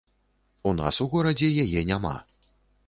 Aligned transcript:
У 0.71 0.73
нас 0.79 0.99
у 1.05 1.07
горадзе 1.13 1.51
яе 1.67 1.87
няма. 1.93 2.17